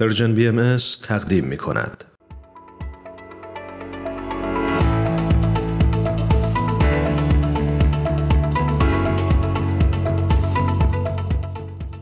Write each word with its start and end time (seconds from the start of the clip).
Persian 0.00 0.34
BMS 0.34 0.76
تقدیم 1.02 1.44
می 1.44 1.56
کند. 1.56 2.04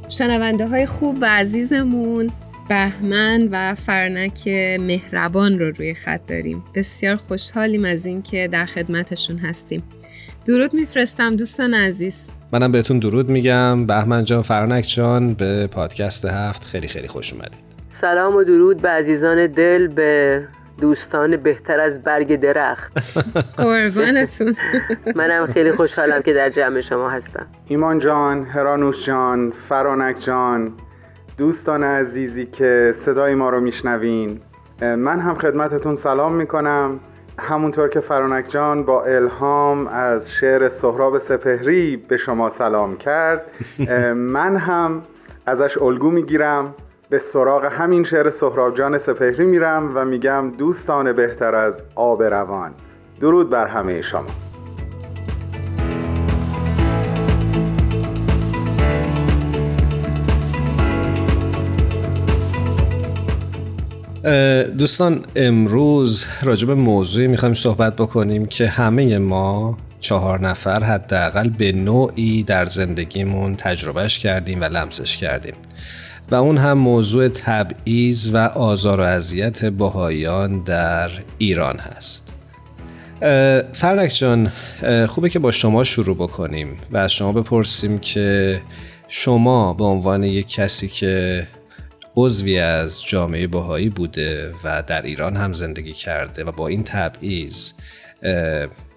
شنونده 0.09 0.69
های 0.69 0.87
خوب 0.87 1.19
و 1.21 1.25
عزیزمون 1.25 2.31
بهمن 2.69 3.49
و 3.53 3.75
فرانک 3.75 4.49
مهربان 4.81 5.59
رو 5.59 5.71
روی 5.71 5.95
خط 5.95 6.27
داریم. 6.27 6.65
بسیار 6.75 7.17
خوشحالیم 7.17 7.85
از 7.85 8.07
اینکه 8.07 8.49
در 8.53 8.67
خدمتشون 8.67 9.39
هستیم. 9.39 9.83
درود 10.47 10.75
میفرستم 10.75 11.37
دوستان 11.37 11.75
عزیز. 11.75 12.25
منم 12.53 12.73
بهتون 12.73 12.99
درود 12.99 13.29
میگم. 13.29 13.87
بهمن 13.87 14.25
جان 14.25 14.43
فرانک 14.43 14.85
جان 14.89 15.35
به 15.35 15.67
پادکست 15.67 16.25
هفت 16.25 16.65
خیلی 16.65 16.89
خیلی 16.89 17.09
خوش 17.09 17.33
اومدید. 17.33 17.64
سلام 18.01 18.37
و 18.37 18.45
درود 18.45 18.83
به 18.83 18.89
عزیزان 18.89 19.47
دل 19.47 19.87
به 19.87 20.43
دوستان 20.81 21.37
بهتر 21.37 21.81
از 21.81 22.03
برگ 22.03 22.41
درخت. 22.41 22.93
قربانتون. 23.57 24.57
منم 25.17 25.47
خیلی 25.47 25.73
خوشحالم 25.73 26.23
که 26.23 26.33
در 26.33 26.51
جمع 26.51 26.81
شما 26.81 27.09
هستم. 27.11 27.47
ایمان 27.67 27.99
جان، 27.99 28.45
هرانوش 28.45 29.07
جان، 29.07 29.53
فرانک 29.69 30.19
جان 30.19 30.73
دوستان 31.39 31.85
عزیزی 31.85 32.47
که 32.47 32.95
صدای 32.97 33.35
ما 33.35 33.51
رو 33.51 33.61
میشنوین. 33.61 34.41
من 34.81 35.21
هم 35.21 35.35
خدمتتون 35.35 35.95
سلام 35.95 36.35
می‌کنم. 36.35 37.01
همونطور 37.39 37.89
که 37.89 38.01
فرانک 38.01 38.51
جان 38.51 38.83
با 38.83 39.05
الهام 39.05 39.87
از 39.87 40.33
شعر 40.33 40.69
سهراب 40.69 41.19
سپهری 41.19 41.97
به 41.97 42.17
شما 42.17 42.49
سلام 42.49 42.97
کرد. 42.97 43.43
من 44.35 44.57
هم 44.57 45.03
ازش 45.47 45.79
الگو 45.79 46.11
می‌گیرم. 46.11 46.75
به 47.15 47.21
سراغ 47.21 47.65
همین 47.65 48.05
شعر 48.05 48.31
سهراب 48.31 48.77
جان 48.77 48.99
سپهری 48.99 49.45
میرم 49.45 49.93
و 49.97 50.05
میگم 50.05 50.51
دوستان 50.59 51.13
بهتر 51.13 51.55
از 51.55 51.83
آب 51.95 52.23
روان. 52.23 52.75
درود 53.21 53.51
بر 53.51 53.67
همه 53.67 54.03
شما. 54.03 54.25
دوستان 64.79 65.23
امروز 65.37 66.27
راجب 66.43 66.71
موضوعی 66.71 67.27
می‌خوایم 67.27 67.55
صحبت 67.55 67.97
بکنیم 67.97 68.47
که 68.47 68.67
همه 68.67 69.19
ما 69.19 69.77
چهار 70.01 70.41
نفر 70.41 70.83
حداقل 70.83 71.49
به 71.49 71.73
نوعی 71.73 72.43
در 72.43 72.67
زندگیمون 72.67 73.55
تجربهش 73.55 74.19
کردیم 74.19 74.61
و 74.61 74.65
لمسش 74.65 75.17
کردیم. 75.17 75.55
و 76.31 76.35
اون 76.35 76.59
هم 76.59 76.79
موضوع 76.79 77.29
تبعیض 77.29 78.31
و 78.35 78.37
آزار 78.37 79.01
و 79.01 79.03
اذیت 79.03 79.65
بهاییان 79.65 80.63
در 80.63 81.11
ایران 81.39 81.79
هست. 81.79 82.29
فرنک 83.73 84.15
جان 84.15 84.53
خوبه 85.09 85.31
که 85.31 85.39
با 85.39 85.53
شما 85.53 85.85
شروع 85.85 86.17
بکنیم 86.17 86.77
و 86.91 86.97
از 86.97 87.13
شما 87.13 87.33
بپرسیم 87.33 87.99
که 87.99 88.61
شما 89.09 89.73
به 89.73 89.85
عنوان 89.85 90.25
یک 90.25 90.49
کسی 90.49 90.89
که 90.89 91.47
عضوی 92.17 92.59
از 92.59 93.05
جامعه 93.05 93.47
بهایی 93.47 93.89
بوده 93.89 94.53
و 94.65 94.83
در 94.87 95.03
ایران 95.03 95.37
هم 95.37 95.53
زندگی 95.53 95.93
کرده 95.93 96.45
و 96.45 96.53
با 96.53 96.69
این 96.69 96.85
تبعیض 96.85 97.73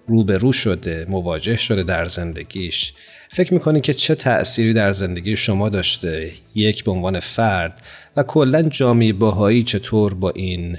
روبرو 0.08 0.52
شده 0.52 1.06
مواجه 1.08 1.56
شده 1.56 1.82
در 1.82 2.06
زندگیش 2.06 2.92
فکر 3.28 3.54
می‌کنی 3.54 3.80
که 3.80 3.92
چه 3.92 4.14
تأثیری 4.14 4.72
در 4.72 4.92
زندگی 4.92 5.36
شما 5.36 5.68
داشته؟ 5.68 6.32
یک 6.54 6.84
به 6.84 6.90
عنوان 6.90 7.20
فرد؟ 7.20 7.82
و 8.16 8.22
کلا 8.22 8.62
جامعه 8.62 9.12
باهایی 9.12 9.62
چطور 9.62 10.14
با 10.14 10.30
این 10.30 10.76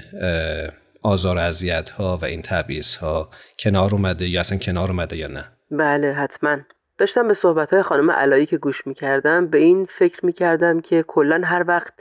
آزار 1.02 1.38
اذیت 1.38 1.90
ها 1.90 2.18
و 2.22 2.24
این 2.24 2.42
تبعیض 2.42 2.96
ها 2.96 3.30
کنار 3.58 3.90
اومده 3.92 4.28
یا 4.28 4.40
اصلا 4.40 4.58
کنار 4.58 4.90
اومده 4.90 5.16
یا 5.16 5.28
نه؟ 5.28 5.44
بله 5.70 6.12
حتما. 6.12 6.56
داشتم 6.98 7.28
به 7.28 7.34
صحبت 7.34 7.72
های 7.72 7.82
خانم 7.82 8.10
علایی 8.10 8.46
که 8.46 8.58
گوش 8.58 8.86
می‌کردم 8.86 9.46
به 9.46 9.58
این 9.58 9.86
فکر 9.98 10.26
می‌کردم 10.26 10.80
که 10.80 11.04
کلا 11.06 11.40
هر 11.44 11.64
وقت 11.68 11.92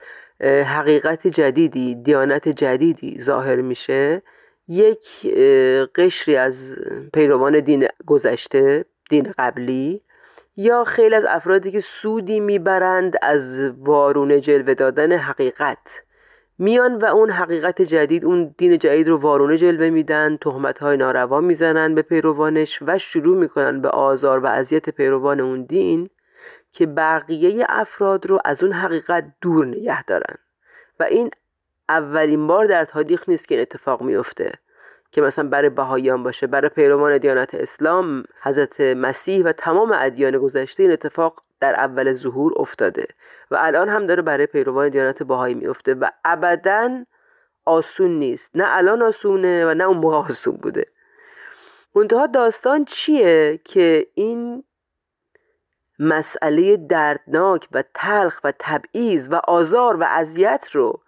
حقیقت 0.65 1.27
جدیدی 1.27 1.95
دیانت 1.95 2.49
جدیدی 2.49 3.21
ظاهر 3.21 3.55
میشه 3.55 4.21
یک 4.67 4.99
قشری 5.95 6.35
از 6.35 6.71
پیروان 7.13 7.59
دین 7.59 7.87
گذشته 8.05 8.85
دین 9.09 9.33
قبلی 9.37 10.01
یا 10.59 10.83
خیلی 10.83 11.15
از 11.15 11.25
افرادی 11.25 11.71
که 11.71 11.79
سودی 11.79 12.39
می‌برند 12.39 13.17
از 13.21 13.71
وارونه 13.77 14.39
جلوه 14.39 14.73
دادن 14.73 15.11
حقیقت. 15.11 16.01
میان 16.57 16.95
و 16.95 17.05
اون 17.05 17.29
حقیقت 17.29 17.81
جدید 17.81 18.25
اون 18.25 18.55
دین 18.57 18.77
جدید 18.77 19.07
رو 19.07 19.17
وارونه 19.17 19.57
جلوه 19.57 19.89
میدن 19.89 20.37
تهمت 20.37 20.79
های 20.79 20.97
ناروا 20.97 21.41
می‌زنن 21.41 21.95
به 21.95 22.01
پیروانش 22.01 22.79
و 22.81 22.97
شروع 22.97 23.37
می‌کنن 23.37 23.81
به 23.81 23.89
آزار 23.89 24.39
و 24.39 24.45
اذیت 24.45 24.89
پیروان 24.89 25.39
اون 25.39 25.63
دین 25.63 26.09
که 26.71 26.85
بقیه 26.85 27.65
افراد 27.69 28.25
رو 28.25 28.39
از 28.45 28.63
اون 28.63 28.71
حقیقت 28.71 29.25
دور 29.41 29.65
نگه 29.65 30.03
دارن. 30.03 30.35
و 30.99 31.03
این 31.03 31.31
اولین 31.89 32.47
بار 32.47 32.65
در 32.65 32.85
تاریخ 32.85 33.29
نیست 33.29 33.47
که 33.47 33.55
این 33.55 33.61
اتفاق 33.61 34.01
میفته 34.01 34.51
که 35.11 35.21
مثلا 35.21 35.49
برای 35.49 35.69
بهاییان 35.69 36.23
باشه 36.23 36.47
برای 36.47 36.69
پیروان 36.69 37.17
دیانت 37.17 37.55
اسلام 37.55 38.23
حضرت 38.41 38.81
مسیح 38.81 39.43
و 39.43 39.51
تمام 39.51 39.91
ادیان 39.95 40.37
گذشته 40.37 40.83
این 40.83 40.91
اتفاق 40.91 41.43
در 41.59 41.75
اول 41.75 42.13
ظهور 42.13 42.53
افتاده 42.55 43.07
و 43.51 43.57
الان 43.59 43.89
هم 43.89 44.05
داره 44.05 44.21
برای 44.21 44.45
پیروان 44.45 44.89
دیانت 44.89 45.23
بهایی 45.23 45.55
میفته 45.55 45.93
و 45.93 46.09
ابدا 46.25 47.05
آسون 47.65 48.19
نیست. 48.19 48.51
نه 48.55 48.63
الان 48.67 49.01
آسونه 49.01 49.65
و 49.65 49.73
نه 49.73 49.83
اون 49.83 49.97
موقع 49.97 50.15
آسون 50.17 50.55
بوده. 50.55 50.85
منتها 51.95 52.27
داستان 52.27 52.85
چیه 52.85 53.59
که 53.63 54.07
این 54.13 54.63
مسئله 55.99 56.77
دردناک 56.77 57.67
و 57.71 57.83
تلخ 57.93 58.39
و 58.43 58.53
تبعیض 58.59 59.29
و 59.31 59.35
آزار 59.35 59.95
و 59.95 60.03
اذیت 60.03 60.69
رو 60.71 61.01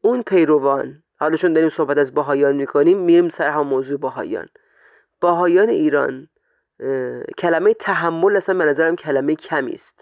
اون 0.00 0.22
پیروان 0.22 1.03
حالا 1.24 1.36
چون 1.36 1.52
داریم 1.52 1.68
صحبت 1.68 1.98
از 1.98 2.14
باهایان 2.14 2.56
می‌کنیم 2.56 2.98
میریم 2.98 3.28
سر 3.28 3.50
هم 3.50 3.66
موضوع 3.66 3.98
باهایان 3.98 4.48
باهایان 5.20 5.68
ایران 5.68 6.28
کلمه 7.38 7.74
تحمل 7.74 8.36
اصلا 8.36 8.58
به 8.58 8.64
نظرم 8.64 8.96
کلمه 8.96 9.34
کمی 9.34 9.72
است. 9.72 10.00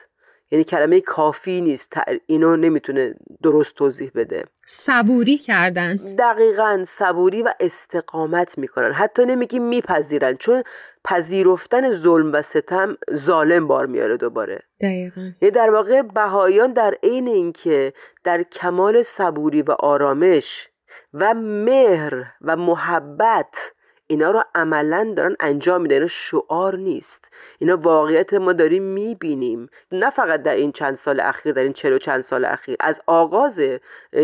یعنی 0.51 0.65
کلمه 0.65 1.01
کافی 1.01 1.61
نیست 1.61 1.93
اینو 2.27 2.57
نمی‌تونه 2.57 3.15
درست 3.43 3.75
توضیح 3.75 4.11
بده. 4.15 4.45
صبوری 4.67 5.39
کردن. 5.39 5.97
دقیقا 5.97 6.85
صبوری 6.87 7.43
و 7.43 7.55
استقامت 7.61 8.59
می‌کنن. 8.59 8.93
حتی 8.93 9.27
نمیگیم 9.27 9.63
میپذیرن 9.63 10.37
چون 10.37 10.63
پذیرفتن 11.05 11.93
ظلم 11.93 12.33
و 12.33 12.43
ستم 12.43 12.97
ظالم 13.15 13.67
بار 13.67 13.87
میاره 13.87 14.17
دوباره. 14.17 14.63
دقیقا. 14.81 15.21
یعنی 15.41 15.51
در 15.55 15.71
واقع 15.71 16.03
بهایان 16.03 16.73
در 16.73 16.95
عین 17.03 17.29
اینکه 17.29 17.93
در 18.25 18.43
کمال 18.43 19.03
صبوری 19.03 19.63
و 19.63 19.71
آرامش 19.71 20.69
و 21.15 21.35
مهر 21.35 22.25
و 22.41 22.57
محبت 22.57 23.73
اینا 24.07 24.31
رو 24.31 24.45
عملا 24.55 25.15
دارن 25.17 25.37
انجام 25.41 25.83
میدن. 25.83 25.95
اینا 25.95 26.07
شعار 26.07 26.77
نیست. 26.77 27.29
اینا 27.59 27.77
واقعیت 27.77 28.35
ما 28.35 28.53
داریم 28.53 28.83
می‌بینیم. 28.83 29.69
نه 29.93 30.11
فقط 30.11 30.43
در 30.43 30.55
این 30.55 30.73
چند 30.73 30.95
سال 30.95 31.21
اخیر 31.21 31.53
در 31.53 31.63
این 31.63 31.73
چلو 31.73 31.99
چند 31.99 32.21
سال 32.21 32.45
اخیر. 32.45 32.77
از 32.81 33.01
آغاز 33.07 33.61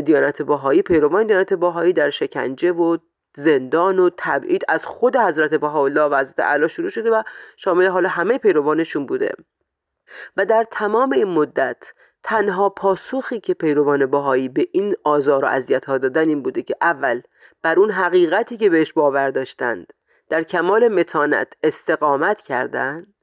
دیانت 0.05 0.43
باهایی 0.43 0.83
پیروان 0.83 1.27
دیانت 1.27 1.53
باهایی 1.53 1.93
در 1.93 2.11
شکنجه 2.11 2.73
و 2.73 2.97
زندان 3.37 3.99
و 3.99 4.11
تبعید 4.17 4.63
از 4.69 4.87
خود 4.87 5.17
حضرت 5.17 5.55
بهاءالله 5.55 6.03
و 6.03 6.15
حضرت 6.15 6.41
علا 6.41 6.69
شروع 6.69 6.91
شده 6.91 7.11
و 7.11 7.23
شامل 7.57 7.87
حال 7.87 8.07
همه 8.07 8.39
پیروانشون 8.39 9.07
بوده. 9.07 9.35
و 10.37 10.45
در 10.45 10.67
تمام 10.71 11.13
این 11.13 11.29
مدت 11.29 11.93
تنها 12.23 12.69
پاسخی 12.69 13.41
که 13.41 13.55
پیروان 13.55 14.07
باهایی 14.07 14.49
به 14.49 14.69
این 14.73 14.97
آزار 15.05 15.45
و 15.45 15.49
اذیت 15.49 15.85
ها 15.85 15.99
دادن 15.99 16.29
این 16.29 16.43
بوده 16.43 16.63
که 16.63 16.77
اول 16.81 17.23
بر 17.63 17.79
اون 17.79 17.91
حقیقتی 17.91 18.57
که 18.57 18.71
بهش 18.71 18.93
باور 18.93 19.31
داشتند 19.31 19.93
در 20.29 20.43
کمال 20.43 20.89
متانت 20.89 21.53
استقامت 21.63 22.41
کردند 22.41 23.15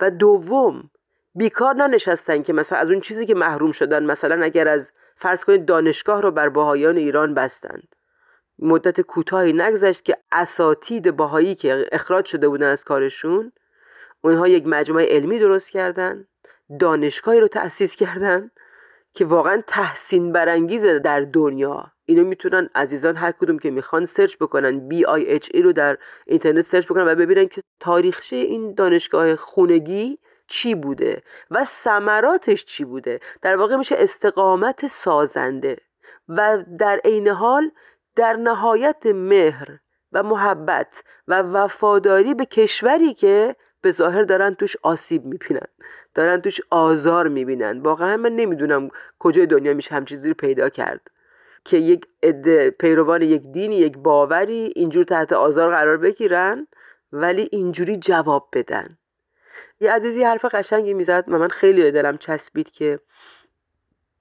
و 0.00 0.10
دوم 0.10 0.90
بیکار 1.34 1.74
ننشستن 1.74 2.42
که 2.42 2.52
مثلا 2.52 2.78
از 2.78 2.90
اون 2.90 3.00
چیزی 3.00 3.26
که 3.26 3.34
محروم 3.34 3.72
شدن 3.72 4.04
مثلا 4.04 4.44
اگر 4.44 4.68
از 4.68 4.92
فرض 5.16 5.44
کنید 5.44 5.64
دانشگاه 5.64 6.22
رو 6.22 6.30
بر 6.30 6.48
باهایان 6.48 6.96
ایران 6.96 7.34
بستند. 7.34 7.94
مدت 8.58 9.00
کوتاهی 9.00 9.52
نگذشت 9.52 10.04
که 10.04 10.16
اساتید 10.32 11.16
باهایی 11.16 11.54
که 11.54 11.88
اخراج 11.92 12.24
شده 12.24 12.48
بودن 12.48 12.66
از 12.66 12.84
کارشون 12.84 13.52
اونها 14.20 14.48
یک 14.48 14.66
مجموعه 14.66 15.06
علمی 15.06 15.38
درست 15.38 15.70
کردن. 15.70 16.26
دانشگاهی 16.80 17.40
رو 17.40 17.48
تأسیس 17.48 17.96
کردن 17.96 18.50
که 19.14 19.24
واقعا 19.24 19.62
تحسین 19.66 20.32
برانگیزه 20.32 20.98
در 20.98 21.20
دنیا. 21.20 21.92
اینو 22.04 22.24
می‌تونن 22.24 22.68
عزیزان 22.74 23.16
هر 23.16 23.32
کدوم 23.32 23.58
که 23.58 23.70
می‌خوان 23.70 24.04
سرچ 24.04 24.36
بکنن 24.36 24.88
BIHE 24.88 25.62
رو 25.62 25.72
در 25.72 25.98
اینترنت 26.26 26.64
سرچ 26.64 26.86
بکنن 26.86 27.08
و 27.08 27.14
ببینن 27.14 27.48
که 27.48 27.62
تاریخچه 27.80 28.36
این 28.36 28.74
دانشگاه 28.74 29.36
خونگی 29.36 30.18
چی 30.46 30.74
بوده 30.74 31.22
و 31.50 31.64
ثمراتش 31.64 32.64
چی 32.64 32.84
بوده. 32.84 33.20
در 33.42 33.56
واقع 33.56 33.76
میشه 33.76 33.94
استقامت 33.98 34.86
سازنده 34.86 35.76
و 36.28 36.64
در 36.78 37.00
عین 37.04 37.28
حال 37.28 37.70
در 38.16 38.36
نهایت 38.36 39.06
مهر 39.06 39.78
و 40.12 40.22
محبت 40.22 41.02
و 41.28 41.42
وفاداری 41.42 42.34
به 42.34 42.44
کشوری 42.44 43.14
که 43.14 43.56
به 43.82 43.90
ظاهر 43.90 44.22
دارن 44.22 44.54
توش 44.54 44.76
آسیب 44.82 45.24
می‌بینن 45.24 45.66
دارن 46.14 46.40
توش 46.40 46.60
آزار 46.70 47.28
می‌بینن. 47.28 47.80
واقعا 47.80 48.16
من 48.16 48.36
نمی‌دونم 48.36 48.88
کجای 49.18 49.46
دنیا 49.46 49.74
میشه 49.74 49.94
هم 49.94 50.04
چیزی 50.04 50.28
رو 50.28 50.34
پیدا 50.34 50.68
کرد. 50.68 51.00
که 51.64 51.76
یک 51.76 52.06
عده 52.22 52.70
پیروان 52.70 53.22
یک 53.22 53.42
دینی 53.52 53.76
یک 53.76 53.98
باوری 53.98 54.72
اینجور 54.76 55.04
تحت 55.04 55.32
آزار 55.32 55.70
قرار 55.70 55.96
بگیرن 55.96 56.66
ولی 57.12 57.48
اینجوری 57.52 57.96
جواب 57.96 58.48
بدن. 58.52 58.98
یه 59.80 59.92
عزیزی 59.92 60.22
حرف 60.24 60.44
قشنگی 60.44 60.94
می‌زد 60.94 61.24
و 61.28 61.38
من 61.38 61.48
خیلی 61.48 61.90
دلم 61.90 62.16
چسبید 62.18 62.70
که 62.70 62.98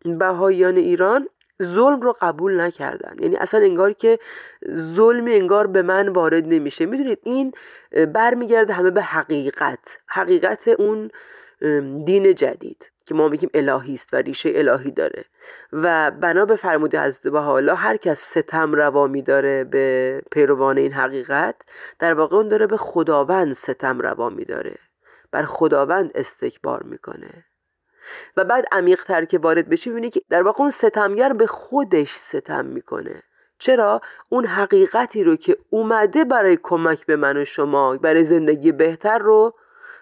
بهاییان 0.05 0.77
ایران 0.77 1.27
ظلم 1.63 2.01
رو 2.01 2.15
قبول 2.21 2.61
نکردن. 2.61 3.15
یعنی 3.19 3.35
اصلا 3.35 3.59
انگار 3.59 3.93
که 3.93 4.19
ظلمی 4.69 5.33
انگار 5.33 5.67
به 5.67 5.81
من 5.81 6.07
وارد 6.09 6.45
نمیشه. 6.47 6.85
می‌دونید 6.85 7.19
این 7.23 7.53
برمیگرده 8.13 8.73
همه 8.73 8.91
به 8.91 9.01
حقیقت. 9.01 9.99
حقیقت 10.07 10.67
اون 10.67 11.11
دین 12.05 12.35
جدید 12.35 12.91
که 13.05 13.15
ما 13.15 13.27
میگیم 13.27 13.49
الهی 13.53 13.93
است 13.93 14.13
و 14.13 14.17
ریشه 14.17 14.51
الهی 14.55 14.91
داره. 14.91 15.25
و 15.73 16.11
بنا 16.11 16.45
به 16.45 16.55
فرموده 16.55 17.01
حضرت 17.01 17.33
حالا 17.33 17.75
هر 17.75 17.97
کس 17.97 18.19
ستم 18.19 18.73
روا 18.73 19.07
میداره 19.07 19.63
به 19.63 20.21
پیروان 20.31 20.77
این 20.77 20.93
حقیقت 20.93 21.55
در 21.99 22.13
واقع 22.13 22.35
اون 22.35 22.47
داره 22.47 22.67
به 22.67 22.77
خداوند 22.77 23.53
ستم 23.53 23.99
روا 23.99 24.29
میداره. 24.29 24.75
بر 25.31 25.43
خداوند 25.43 26.11
استکبار 26.15 26.83
می‌کنه. 26.83 27.45
و 28.37 28.43
بعد 28.43 28.65
عمیقتر 28.71 29.25
که 29.25 29.37
وارد 29.37 29.69
بشی 29.69 29.89
می‌بینی 29.89 30.09
که 30.09 30.21
در 30.29 30.43
واقع 30.43 30.61
اون 30.61 30.71
ستمگر 30.71 31.33
به 31.33 31.47
خودش 31.47 32.15
ستم 32.15 32.65
می‌کنه. 32.65 33.23
چرا؟ 33.59 34.01
اون 34.29 34.45
حقیقتی 34.45 35.23
رو 35.23 35.35
که 35.35 35.57
اومده 35.69 36.25
برای 36.25 36.57
کمک 36.63 37.05
به 37.05 37.15
من 37.15 37.37
و 37.37 37.45
شما 37.45 37.97
برای 37.97 38.23
زندگی 38.23 38.71
بهتر 38.71 39.17
رو 39.17 39.55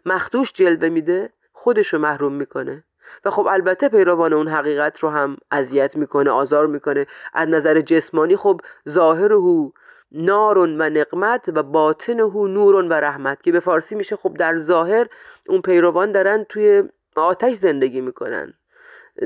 مخدوش 0.06 0.54
جلوه 0.54 0.90
میده 0.90 1.30
خودش 1.64 1.88
رو 1.94 2.00
محروم 2.00 2.34
می‌کنه. 2.34 2.84
و 3.26 3.30
خب 3.30 3.48
البته 3.48 3.90
پیروان 3.90 4.34
اون 4.34 4.48
حقیقت 4.48 5.00
رو 5.00 5.10
هم 5.10 5.38
اذیت 5.52 5.96
می‌کنه 5.96 6.30
آزار 6.30 6.68
می‌کنه. 6.68 7.08
از 7.34 7.50
نظر 7.50 7.82
جسمانی 7.82 8.36
خب 8.36 8.62
ظاهر 8.90 9.34
هو 9.34 9.72
نارون 10.12 10.82
و 10.82 10.90
نقمت 10.90 11.46
و 11.48 11.64
باطن 11.64 12.20
هو 12.20 12.48
نورون 12.48 12.90
و 12.90 12.94
رحمت 12.94 13.44
که 13.44 13.52
به 13.52 13.60
فارسی 13.60 13.96
میشه 13.96 14.16
خب 14.16 14.34
در 14.38 14.58
ظاهر 14.58 15.08
اون 15.48 15.62
پیروان 15.62 16.12
دارن 16.12 16.44
توی 16.50 16.84
آتش 17.16 17.56
زندگی 17.56 18.02
می‌کنن 18.02 18.54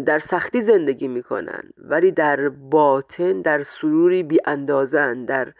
در 0.05 0.19
سختی 0.19 0.61
زندگی 0.61 1.07
می‌کنن 1.07 1.63
ولی 1.77 2.11
در 2.11 2.49
باطن 2.49 3.41
در 3.41 3.63
سروری 3.63 4.23
بی 4.23 4.39
اندازن 4.45 5.25
در 5.25 5.53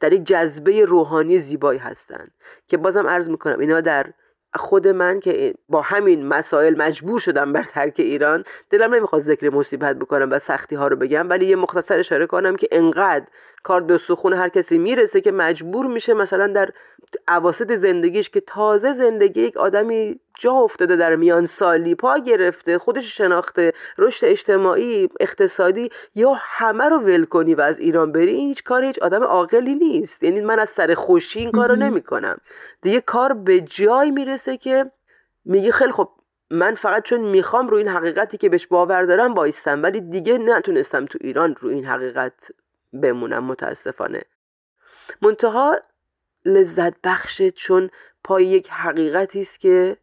در 0.00 0.12
یک 0.12 0.24
جذبه 0.24 0.84
روحانی 0.84 1.38
زیبایی 1.38 1.78
هستن 1.78 2.28
که 2.68 2.76
بازم 2.76 3.06
عرض 3.06 3.28
می‌کنم 3.28 3.58
اینا 3.58 3.80
در 3.80 4.06
خود 4.54 4.88
من 4.88 5.20
که 5.20 5.54
با 5.68 5.82
همین 5.82 6.26
مسائل 6.26 6.76
مجبور 6.76 7.20
شدم 7.20 7.52
بر 7.52 7.62
ترک 7.62 7.94
ایران 7.98 8.44
دلم 8.70 8.94
نمی‌خواد 8.94 9.22
ذکر 9.22 9.50
مصیبت 9.50 9.96
بکنم 9.96 10.30
و 10.30 10.38
سختی 10.38 10.76
ها 10.76 10.88
رو 10.88 10.96
بگم 10.96 11.30
ولی 11.30 11.46
یه 11.46 11.56
مختصر 11.56 11.98
اشاره 11.98 12.26
کنم 12.26 12.56
که 12.56 12.68
انقدر 12.72 13.26
کار 13.62 13.80
دستخون 13.80 14.32
هر 14.32 14.48
کسی 14.48 14.78
می‌رسه 14.78 15.20
که 15.20 15.32
مجبور 15.32 15.86
میشه 15.86 16.14
مثلا 16.14 16.46
در 16.46 16.70
عواسط 17.28 17.76
زندگیش 17.76 18.30
که 18.30 18.40
تازه 18.40 18.92
زندگی 18.92 19.40
یک 19.40 19.56
آدمی 19.56 20.20
جا 20.38 20.52
افتاده 20.52 20.96
در 20.96 21.16
میان 21.16 21.46
سالی 21.46 21.94
پا 21.94 22.18
گرفته 22.18 22.78
خودش 22.78 23.16
شناخته 23.16 23.72
رشد 23.98 24.26
اجتماعی 24.26 25.08
اقتصادی 25.20 25.90
یا 26.14 26.32
همه 26.38 26.84
رو 26.84 26.98
ول 26.98 27.24
کنی 27.24 27.54
و 27.54 27.60
از 27.60 27.78
ایران 27.78 28.12
بری 28.12 28.34
این 28.34 28.48
هیچ 28.48 28.64
کار 28.64 28.84
هیچ 28.84 28.98
آدم 28.98 29.22
عاقلی 29.22 29.74
نیست. 29.74 30.22
یعنی 30.22 30.40
من 30.40 30.58
از 30.58 30.70
سر 30.70 30.94
خوشی 30.94 31.38
این 31.40 31.50
کار 31.50 31.68
رو 31.68 31.76
نمی 31.76 32.02
کنم 32.02 32.38
دیگه 32.82 33.00
کار 33.00 33.32
به 33.32 33.60
جای 33.60 34.10
می‌رسه 34.10 34.56
که 34.56 34.90
میگی 35.44 35.70
خیلی 35.70 35.92
خب 35.92 36.08
من 36.50 36.74
فقط 36.74 37.02
چون 37.02 37.20
می‌خوام 37.20 37.68
رو 37.68 37.76
این 37.76 37.88
حقیقتی 37.88 38.38
که 38.38 38.48
بهش 38.48 38.66
باور 38.66 39.02
دارم 39.02 39.34
بایستم 39.34 39.82
ولی 39.82 40.00
دیگه 40.00 40.38
نتونستم 40.38 41.06
تو 41.06 41.18
ایران 41.20 41.54
رو 41.60 41.68
این 41.68 41.84
حقیقت 41.84 42.32
بمونم 42.92 43.44
متاسفانه. 43.44 44.22
منتها 45.22 45.76
لذت 46.44 46.94
بخشه 47.04 47.50
چون 47.50 47.90
پای 48.24 48.44
یک 48.44 48.70
حقیقتی 48.70 49.40
است 49.40 49.60
که 49.60 49.96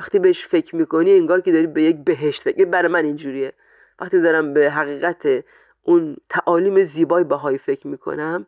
وقتی 0.00 0.18
بهش 0.18 0.46
فکر 0.46 0.76
می‌کنی 0.76 1.12
انگار 1.12 1.40
که 1.40 1.52
داری 1.52 1.66
به 1.66 1.82
یک 1.82 1.96
بهشت 1.96 2.42
فکر 2.42 2.64
برای 2.64 2.92
من 2.92 3.04
اینجوریه. 3.04 3.52
وقتی 3.98 4.20
دارم 4.20 4.54
به 4.54 4.70
حقیقت 4.70 5.44
اون 5.82 6.16
تعالیم 6.28 6.82
زیبای 6.82 7.24
بهایی 7.24 7.58
فکر 7.58 7.86
می‌کنم 7.86 8.46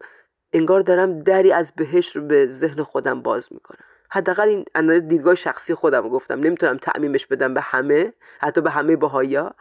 انگار 0.53 0.81
دارم 0.81 1.23
دری 1.23 1.53
از 1.53 1.73
بهشت 1.77 2.17
رو 2.17 2.23
به 2.23 2.47
ذهن 2.47 2.83
خودم 2.83 3.23
باز 3.23 3.49
می‌کنم. 3.51 3.85
حداقل 4.11 4.49
این 4.49 4.65
اندازه 4.75 5.01
دیدگاه 5.01 5.35
شخصی 5.35 5.75
خودم 5.75 6.09
گفتم. 6.09 6.41
نمی‌تونم 6.41 6.77
تعمیمش 6.77 7.27
بدم 7.27 7.55
به 7.55 7.61
همه 7.61 8.13
حتی 8.41 8.61
به 8.61 8.71
همه 8.71 8.97
بهایا 8.97 9.55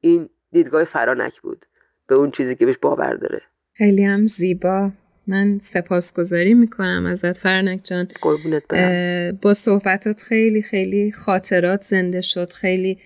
این 0.00 0.30
دیدگاه 0.52 0.84
فرانک 0.84 1.40
بود. 1.40 1.66
به 2.06 2.14
اون 2.14 2.30
چیزی 2.30 2.56
که 2.56 2.66
بهش 2.66 2.78
باور 2.78 3.14
داره. 3.14 3.42
خیلی 3.78 4.04
هم 4.04 4.24
زیبا. 4.24 4.92
من 5.26 5.58
سپاسگزاری 5.62 6.54
می‌کنم 6.54 7.06
ازت 7.06 7.32
فرنک 7.32 7.80
جان. 7.84 8.08
قربونت 8.22 8.62
برم. 8.68 9.38
با 9.42 9.54
صحبتات 9.54 10.20
خیلی 10.20 10.62
خیلی 10.62 11.12
خاطرات 11.12 11.84
زنده 11.84 12.20
شد. 12.20 12.52
خیلی 12.52 12.98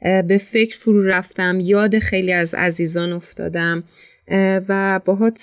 به 0.00 0.38
فکر 0.38 0.78
فرو 0.78 1.04
رفتم 1.06 1.58
یاد 1.60 1.98
خیلی 1.98 2.32
از 2.32 2.54
عزیزان 2.54 3.12
افتادم. 3.12 3.84
و 4.68 5.00
باهات 5.04 5.38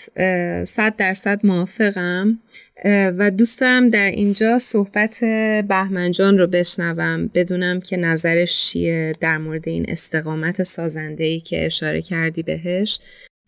صد 0.66 0.96
درصد 0.98 1.46
موافقم. 1.46 2.40
و 2.86 3.32
دوست 3.32 3.62
دارم 3.62 3.90
در 3.90 4.12
اینجا 4.12 4.58
صحبت 4.58 5.20
بهمنجان 5.68 6.38
رو 6.38 6.48
بشنوم. 6.48 7.30
بدونم 7.34 7.80
که 7.80 7.98
نظرش 7.98 8.62
چیه 8.62 9.14
در 9.22 9.38
مورد 9.38 9.68
این 9.68 9.86
استقامت 9.88 10.64
سازنده 10.64 11.24
ای 11.24 11.40
که 11.40 11.66
اشاره 11.66 12.02
کردی 12.02 12.44
بهش. 12.44 13.00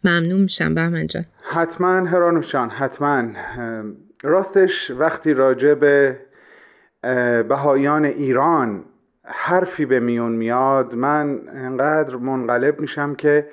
ممنون 0.04 0.42
میشم 0.42 0.75
بهمن 0.75 1.07
جان. 1.07 1.25
حتما 1.42 2.06
هرانوشان 2.06 2.69
حتما. 2.69 3.24
راستش 4.24 4.92
وقتی 4.92 5.34
راجع 5.34 5.74
به 5.74 6.19
بهایان 7.50 8.06
ایران 8.06 8.84
حرفی 9.24 9.86
به 9.86 10.00
میون 10.00 10.31
میاد 10.31 10.96
من 10.96 11.40
انقدر 11.54 12.16
منقلب 12.16 12.80
میشم 12.80 13.16
که 13.16 13.48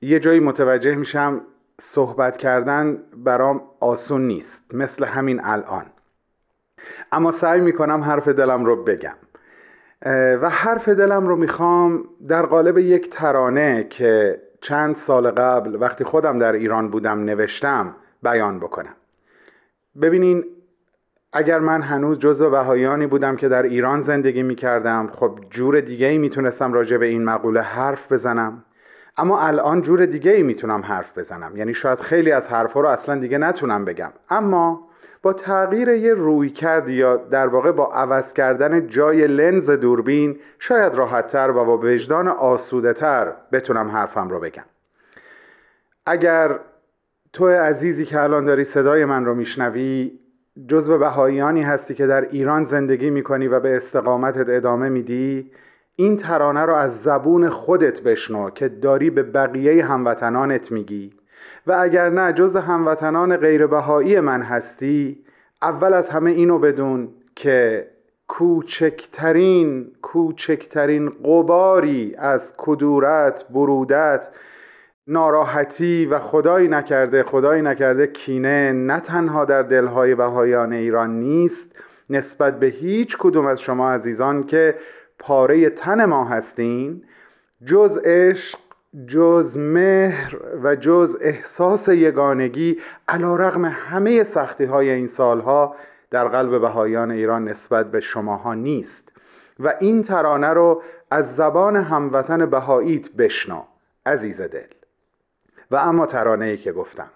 یه 0.00 0.20
جایی 0.20 0.40
متوجه 0.40 0.94
میشم 0.94 1.40
صحبت 1.80 2.36
کردن 2.36 2.98
برام 3.24 3.62
آسون 3.80 4.26
نیست 4.26 4.62
مثل 4.72 5.04
همین 5.04 5.40
الان. 5.44 5.86
اما 7.12 7.32
سعی 7.32 7.60
می‌کنم 7.60 8.00
حرف 8.00 8.28
دلم 8.28 8.64
رو 8.64 8.84
بگم. 8.84 9.16
و 10.42 10.50
حرف 10.50 10.88
دلم 10.88 11.26
رو 11.26 11.36
می‌خوام 11.36 12.04
در 12.28 12.46
قالب 12.46 12.78
یک 12.78 13.10
ترانه 13.10 13.86
که 13.90 14.40
چند 14.60 14.96
سال 14.96 15.30
قبل 15.30 15.76
وقتی 15.80 16.04
خودم 16.04 16.38
در 16.38 16.52
ایران 16.52 16.88
بودم 16.88 17.24
نوشتم 17.24 17.94
بیان 18.22 18.58
بکنم. 18.58 18.94
ببینین 20.02 20.44
اگر 21.32 21.58
من 21.58 21.82
هنوز 21.82 22.18
جزو 22.18 22.50
بهایانی 22.50 23.06
بودم 23.06 23.36
که 23.36 23.48
در 23.48 23.62
ایران 23.62 24.00
زندگی 24.00 24.42
می 24.42 24.54
کردم 24.54 25.10
خب 25.12 25.38
جور 25.50 25.80
دیگه 25.80 26.06
ای 26.06 26.18
می‌تونستم 26.18 26.72
راجع 26.72 26.96
به 26.96 27.06
این 27.06 27.24
مقوله 27.24 27.60
حرف 27.60 28.12
بزنم. 28.12 28.64
اما 29.16 29.40
الان 29.40 29.82
جور 29.82 30.06
دیگه 30.06 30.30
ای 30.30 30.42
می‌تونم 30.42 30.82
حرف 30.82 31.18
بزنم. 31.18 31.56
یعنی 31.56 31.74
شاید 31.74 32.00
خیلی 32.00 32.32
از 32.32 32.48
حرفها 32.48 32.80
رو 32.80 32.88
اصلا 32.88 33.18
دیگه 33.18 33.38
نتونم 33.38 33.84
بگم. 33.84 34.12
اما 34.30 34.89
با 35.22 35.32
تغییر 35.32 35.88
یه 35.88 36.14
روی 36.14 36.50
کرد 36.50 36.88
یا 36.88 37.16
در 37.16 37.46
واقع 37.46 37.72
با 37.72 37.92
عوض 37.92 38.32
کردن 38.32 38.86
جای 38.86 39.26
لنز 39.26 39.70
دوربین 39.70 40.38
شاید 40.58 40.94
راحتتر 40.94 41.50
و 41.50 41.64
با 41.64 41.78
وجدان 41.78 42.28
آسوده 42.28 42.92
تر 42.92 43.32
بتونم 43.52 43.88
حرفم 43.88 44.28
رو 44.28 44.40
بگم. 44.40 44.64
اگر 46.06 46.58
تو 47.32 47.48
عزیزی 47.48 48.04
که 48.04 48.22
الان 48.22 48.44
داری 48.44 48.64
صدای 48.64 49.04
من 49.04 49.24
رو 49.24 49.34
میشنوی 49.34 50.18
جزو 50.68 50.98
بهاییانی 50.98 51.62
هستی 51.62 51.94
که 51.94 52.06
در 52.06 52.20
ایران 52.20 52.64
زندگی 52.64 53.10
می‌کنی 53.10 53.48
و 53.48 53.60
به 53.60 53.76
استقامتت 53.76 54.48
ادامه 54.48 54.88
میدی 54.88 55.50
این 55.96 56.16
ترانه 56.16 56.60
رو 56.60 56.74
از 56.74 57.02
زبون 57.02 57.48
خودت 57.48 58.02
بشنو 58.02 58.50
که 58.50 58.68
داری 58.68 59.10
به 59.10 59.22
بقیه 59.22 59.84
هموطنانت 59.84 60.72
میگی. 60.72 61.19
و 61.70 61.72
اگر 61.72 62.10
نه 62.10 62.32
جز 62.32 62.56
هموطنان 62.56 63.36
غیر 63.36 63.66
بهایی 63.66 64.20
من 64.20 64.42
هستی 64.42 65.24
اول 65.62 65.92
از 65.92 66.08
همه 66.08 66.30
اینو 66.30 66.58
بدون 66.58 67.08
که 67.36 67.86
کوچکترین 68.28 69.92
کوچکترین 70.02 71.08
قباری 71.24 72.14
از 72.18 72.54
کدورت 72.56 73.44
برودت 73.48 74.28
ناراحتی 75.06 76.06
و 76.06 76.18
خدایی 76.18 76.68
نکرده 76.68 77.22
خدایی 77.22 77.62
نکرده 77.62 78.06
کینه 78.06 78.72
نه 78.72 79.00
تنها 79.00 79.44
در 79.44 79.62
دلهای 79.62 80.14
بهایان 80.14 80.72
ایران 80.72 81.20
نیست 81.20 81.76
نسبت 82.10 82.58
به 82.58 82.66
هیچ 82.66 83.16
کدوم 83.18 83.46
از 83.46 83.60
شما 83.60 83.90
عزیزان 83.90 84.46
که 84.46 84.74
پاره 85.18 85.70
تن 85.70 86.04
ما 86.04 86.24
هستین 86.24 87.02
جز 87.64 87.98
عشق 88.04 88.58
جز 89.06 89.56
مهر 89.58 90.36
و 90.62 90.76
جز 90.76 91.16
احساس 91.20 91.88
یگانگی 91.88 92.78
علا 93.08 93.36
رغم 93.36 93.64
همه 93.64 94.24
سختی 94.24 94.64
های 94.64 94.90
این 94.90 95.06
سالها 95.06 95.76
در 96.10 96.28
قلب 96.28 96.60
بهایان 96.60 97.10
ایران 97.10 97.48
نسبت 97.48 97.90
به 97.90 98.00
شماها 98.00 98.54
نیست. 98.54 99.08
و 99.60 99.74
این 99.80 100.02
ترانه 100.02 100.48
رو 100.48 100.82
از 101.10 101.36
زبان 101.36 101.76
هموطن 101.76 102.46
بهاییت 102.46 103.12
بشنا 103.12 103.68
عزیز 104.06 104.40
دل. 104.40 104.66
و 105.70 105.76
اما 105.76 106.06
ترانه 106.06 106.44
ای 106.44 106.56
که 106.56 106.72
گفتم. 106.72 107.10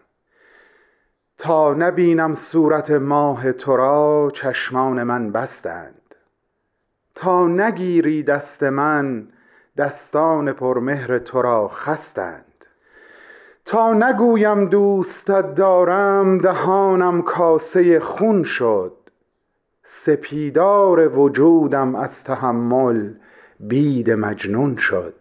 تا 1.39 1.75
نبینم 1.75 2.35
صورت 2.35 2.91
ماه 2.91 3.53
تو 3.53 3.77
را 3.77 4.31
چشمان 4.35 5.03
من 5.03 5.33
بستند. 5.33 6.15
تا 7.15 7.47
نگیری 7.47 8.23
دست 8.23 8.63
من 8.63 9.29
دستان 9.77 10.53
پرمهر 10.53 11.19
تو 11.19 11.43
را 11.43 11.69
خستند. 11.69 12.45
تا 13.65 13.93
نگویم 13.93 14.69
دوستت 14.69 15.55
دارم 15.55 16.39
دهانم 16.39 17.23
کاسه 17.23 18.01
خون 18.01 18.43
شد. 18.43 18.93
سپیدار 19.83 21.19
وجودم 21.19 21.95
از 21.95 22.25
تحمل 22.25 23.15
بید 23.61 24.11
مجنون 24.11 24.77
شد. 24.77 25.15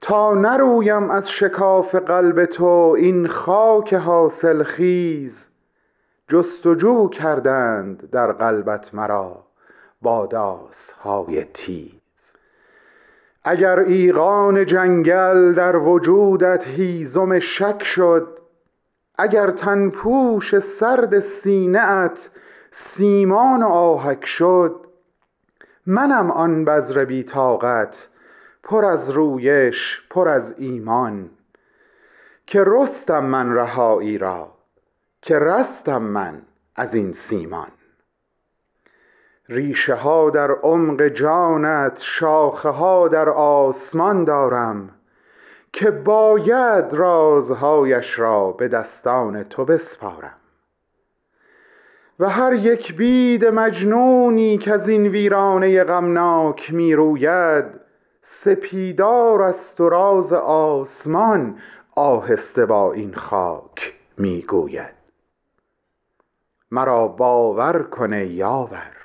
تا 0.00 0.34
نرویم 0.34 1.10
از 1.10 1.30
شکاف 1.30 1.94
قلب 1.94 2.44
تو 2.44 2.94
این 2.98 3.28
خاک 3.28 3.94
حاصل 3.94 4.62
خیز 4.62 5.48
جستجو 6.28 7.08
کردند 7.08 8.10
در 8.10 8.32
قلبت 8.32 8.94
مرا 8.94 9.44
با 10.02 10.28
های 11.02 11.44
تیز. 11.44 11.95
اگر 13.48 13.78
ایقان 13.78 14.66
جنگل 14.66 15.52
در 15.52 15.76
وجودت 15.76 16.66
هیزم 16.66 17.38
شک 17.38 17.82
شد 17.82 18.38
اگر 19.18 19.50
تنپوش 19.50 20.58
سرد 20.58 21.18
سینه 21.18 21.80
ات 21.80 22.30
سیمان 22.70 23.62
و 23.62 23.66
آهک 23.66 24.26
شد 24.26 24.86
منم 25.86 26.30
آن 26.30 26.64
بذر 26.64 27.04
بی 27.04 27.22
طاقت 27.22 28.08
پر 28.62 28.84
از 28.84 29.10
رویش 29.10 30.02
پر 30.10 30.28
از 30.28 30.54
ایمان. 30.58 31.30
که 32.46 32.64
رستم 32.66 33.24
من 33.24 33.54
رهایی 33.54 34.18
را 34.18 34.52
که 35.22 35.38
رستم 35.38 36.02
من 36.02 36.42
از 36.76 36.94
این 36.94 37.12
سیمان. 37.12 37.68
ریشه 39.48 39.94
ها 39.94 40.30
در 40.30 40.50
عمق 40.50 41.02
جانت 41.08 42.00
شاخه 42.02 42.68
ها 42.68 43.08
در 43.08 43.28
آسمان 43.28 44.24
دارم 44.24 44.90
که 45.72 45.90
باید 45.90 46.94
رازهایش 46.94 48.18
را 48.18 48.52
به 48.52 48.68
دستان 48.68 49.42
تو 49.42 49.64
بسپارم. 49.64 50.36
و 52.20 52.28
هر 52.28 52.52
یک 52.52 52.96
بید 52.96 53.44
مجنونی 53.44 54.58
که 54.58 54.72
از 54.72 54.88
این 54.88 55.06
ویرانه 55.06 55.84
غمناک 55.84 56.74
می 56.74 56.94
روید 56.94 57.64
سپیدار 58.22 59.42
است 59.42 59.80
و 59.80 59.88
راز 59.88 60.32
آسمان 60.32 61.58
آهسته 61.96 62.66
با 62.66 62.92
این 62.92 63.14
خاک 63.14 63.94
می 64.18 64.42
گوید 64.42 64.94
مرا 66.70 67.08
باور 67.08 67.82
کنه 67.82 68.26
یاور 68.26 68.95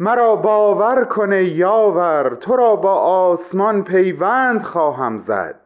مرا 0.00 0.36
باور 0.36 1.04
کنه 1.04 1.44
یاور 1.44 2.34
تو 2.34 2.56
را 2.56 2.76
با 2.76 2.94
آسمان 2.94 3.84
پیوند 3.84 4.62
خواهم 4.62 5.16
زد. 5.16 5.60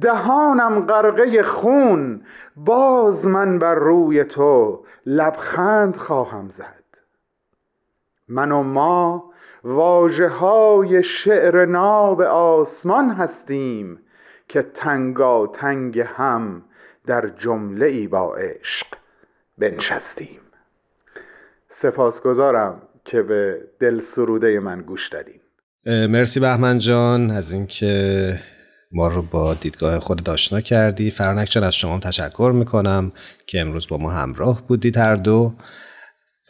دهانم 0.00 0.86
غرقه 0.86 1.42
خون 1.42 2.22
باز 2.56 3.26
من 3.26 3.58
بر 3.58 3.74
روی 3.74 4.24
تو 4.24 4.84
لبخند 5.06 5.96
خواهم 5.96 6.48
زد. 6.48 6.84
من 8.28 8.52
و 8.52 8.62
ما 8.62 9.30
واجه 9.64 10.28
های 10.28 11.02
شعر 11.02 11.64
ناب 11.64 12.20
آسمان 12.22 13.10
هستیم 13.10 13.98
که 14.48 14.62
تنگا 14.62 15.46
تنگ 15.46 16.00
هم 16.00 16.62
در 17.06 17.28
جمله 17.28 17.86
ای 17.86 18.06
با 18.06 18.34
عشق 18.34 18.86
بنشستیم. 19.58 20.40
سپاسگزارم. 21.68 22.82
که 23.10 23.22
به 23.22 23.60
دل 23.80 24.00
سروده 24.00 24.60
من 24.60 24.82
گوش 24.82 25.08
دادین. 25.08 25.40
مرسی 25.86 26.40
بهمن 26.40 26.78
جان 26.78 27.30
از 27.30 27.52
اینکه 27.52 28.34
ما 28.92 29.08
رو 29.08 29.22
با 29.22 29.54
دیدگاه 29.54 29.98
خود 29.98 30.30
آشنا 30.30 30.60
کردی. 30.60 31.10
فرانک 31.10 31.48
جان 31.50 31.64
از 31.64 31.74
شما 31.74 32.00
تشکر 32.00 32.52
می‌کنم 32.54 33.12
که 33.46 33.60
امروز 33.60 33.88
با 33.88 33.96
ما 33.96 34.10
همراه 34.10 34.66
بودید 34.66 34.96
هر 34.96 35.14
دو 35.14 35.52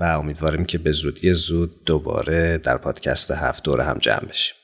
و 0.00 0.04
امیدواریم 0.04 0.64
که 0.64 0.78
به 0.78 0.92
زودی 0.92 1.32
زود 1.32 1.84
دوباره 1.84 2.58
در 2.58 2.76
پادکست 2.76 3.30
هفت 3.30 3.64
دور 3.64 3.84
هم 3.84 3.98
جمع 3.98 4.24
بشیم. 4.28 4.56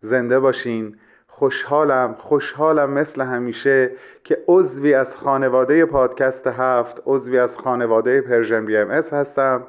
زنده 0.00 0.40
باشین. 0.40 0.96
خوشحالم 1.26 2.14
خوشحالم 2.18 2.90
مثل 2.90 3.22
همیشه 3.22 3.90
که 4.24 4.38
عضوی 4.48 4.94
از 4.94 5.16
خانواده 5.16 5.84
پادکست 5.84 6.46
هفت 6.46 7.02
عضوی 7.06 7.38
از 7.38 7.56
خانواده 7.56 8.20
Persian 8.20 8.66
BMS 8.66 9.12
هستم. 9.12 9.66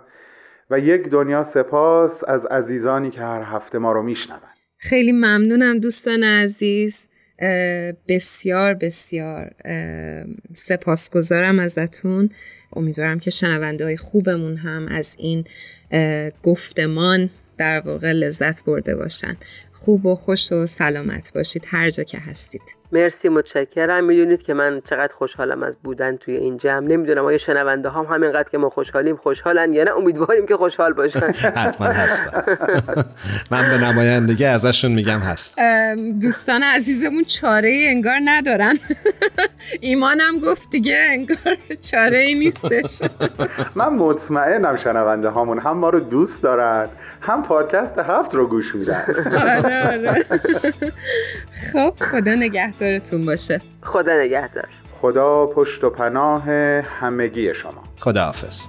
و 0.69 0.79
یک 0.79 1.09
دنیا 1.09 1.43
سپاس 1.43 2.23
از 2.27 2.45
عزیزانی 2.45 3.11
که 3.11 3.21
هر 3.21 3.41
هفته 3.41 3.77
ما 3.77 3.91
رو 3.91 4.03
میشنون. 4.03 4.39
خیلی 4.77 5.11
ممنونم 5.11 5.79
دوستان 5.79 6.23
عزیز. 6.23 7.07
بسیار 8.07 8.73
بسیار 8.73 9.51
سپاسگزارم 10.53 11.59
ازتون. 11.59 12.29
امیدوارم 12.75 13.19
که 13.19 13.31
شنونده 13.31 13.83
های 13.83 13.97
خوبمون 13.97 14.57
هم 14.57 14.87
از 14.87 15.15
این 15.19 15.43
گفتمان 16.43 17.29
در 17.57 17.79
واقع 17.79 18.11
لذت 18.11 18.63
برده 18.63 18.95
باشن. 18.95 19.37
خوب 19.73 20.05
و 20.05 20.15
خوش 20.15 20.51
و 20.51 20.65
سلامت 20.67 21.33
باشید 21.33 21.63
هر 21.67 21.89
جا 21.89 22.03
که 22.03 22.17
هستید. 22.17 22.82
مرسی 22.93 23.29
متشکرم. 23.29 24.03
می‌دونید 24.03 24.43
که 24.43 24.53
من 24.53 24.81
چقدر 24.89 25.13
خوشحالم 25.13 25.63
از 25.63 25.77
بودن 25.83 26.17
توی 26.17 26.35
این 26.35 26.57
جمع. 26.57 26.87
نمی‌دونم 26.87 27.25
آیا 27.25 27.37
شنونده 27.37 27.89
هم 27.89 28.05
همینقدر 28.05 28.49
که 28.49 28.57
ما 28.57 28.69
خوشحالیم 28.69 29.15
خوشحالن 29.15 29.73
یا 29.73 29.83
نه. 29.83 29.91
امیدواریم 29.91 30.45
که 30.45 30.57
خوشحال 30.57 30.93
باشن. 30.93 31.19
حتما 31.55 31.87
هستم 31.87 32.43
من 33.51 33.69
به 33.69 33.77
نمایندگی 33.77 34.45
ازشون 34.45 34.91
میگم 34.91 35.19
هست 35.19 35.55
دوستان 36.21 36.63
عزیزمون 36.63 37.23
چاره 37.23 37.69
ای 37.69 37.87
انگار 37.87 38.19
ندارن. 38.25 38.79
ایمانم 39.81 40.39
گفت 40.43 40.69
دیگه 40.69 40.97
انگار 41.09 41.57
چاره 41.91 42.17
ای 42.17 42.33
نیستش. 42.33 43.09
من 43.75 43.89
مطمئنم 43.89 44.75
شنونده 44.75 45.29
هامون 45.29 45.59
هم 45.59 45.77
ما 45.77 45.89
رو 45.89 45.99
دوست 45.99 46.43
دارن 46.43 46.89
هم 47.21 47.43
پادکست 47.43 47.99
هفت 47.99 48.35
رو 48.35 48.47
گوش 48.47 48.75
میدن. 48.75 49.03
آره 49.37 49.87
آره. 49.87 50.25
خب 51.73 51.93
خدا 51.99 52.35
نگهدار. 52.35 52.82
نگهدارتون 52.83 53.25
باشه. 53.25 53.61
خدا 53.81 54.13
نگهدار. 54.17 54.67
خدا 55.01 55.45
پشت 55.45 55.83
و 55.83 55.89
پناه 55.89 56.43
همگی 56.81 57.53
شما. 57.53 57.83
خدا 57.99 58.23
حافظ 58.25 58.67